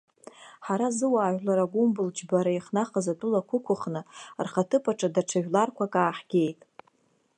[0.65, 4.01] Ҳара, зыуаажәлар агәымбылџьбара ихнахыз атәылақәа ықәыхны
[4.45, 6.59] рхаҭыԥаҿы даҽа жәларқәак ааҳгеит.